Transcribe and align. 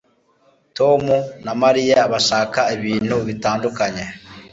Tom 0.77 1.01
na 1.45 1.53
Mariya 1.61 1.99
bashaka 2.11 2.59
ibintu 2.75 3.15
bitandukanye 3.27 4.03